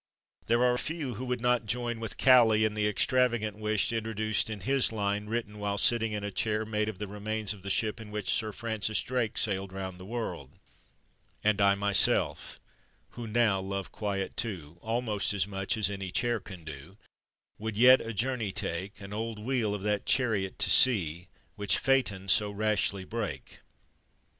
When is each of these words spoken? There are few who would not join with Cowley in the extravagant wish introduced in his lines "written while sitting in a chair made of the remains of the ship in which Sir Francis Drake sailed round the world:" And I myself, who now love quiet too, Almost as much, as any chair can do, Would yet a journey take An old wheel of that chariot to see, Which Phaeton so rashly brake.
There 0.47 0.63
are 0.63 0.79
few 0.79 1.13
who 1.13 1.25
would 1.25 1.41
not 1.41 1.67
join 1.67 1.99
with 1.99 2.17
Cowley 2.17 2.65
in 2.65 2.73
the 2.73 2.87
extravagant 2.87 3.59
wish 3.59 3.93
introduced 3.93 4.49
in 4.49 4.61
his 4.61 4.91
lines 4.91 5.29
"written 5.29 5.59
while 5.59 5.77
sitting 5.77 6.11
in 6.11 6.23
a 6.23 6.31
chair 6.31 6.65
made 6.65 6.89
of 6.89 6.97
the 6.97 7.07
remains 7.07 7.53
of 7.53 7.61
the 7.61 7.69
ship 7.69 8.01
in 8.01 8.09
which 8.09 8.27
Sir 8.33 8.51
Francis 8.51 8.99
Drake 9.03 9.37
sailed 9.37 9.71
round 9.71 9.99
the 9.99 10.03
world:" 10.05 10.49
And 11.43 11.61
I 11.61 11.75
myself, 11.75 12.59
who 13.09 13.27
now 13.27 13.59
love 13.61 13.91
quiet 13.91 14.35
too, 14.35 14.79
Almost 14.81 15.35
as 15.35 15.45
much, 15.45 15.77
as 15.77 15.87
any 15.91 16.09
chair 16.09 16.39
can 16.39 16.63
do, 16.63 16.97
Would 17.59 17.77
yet 17.77 18.01
a 18.01 18.11
journey 18.11 18.51
take 18.51 18.99
An 18.99 19.13
old 19.13 19.37
wheel 19.37 19.75
of 19.75 19.83
that 19.83 20.07
chariot 20.07 20.57
to 20.57 20.71
see, 20.71 21.27
Which 21.55 21.77
Phaeton 21.77 22.27
so 22.27 22.49
rashly 22.49 23.03
brake. 23.03 23.59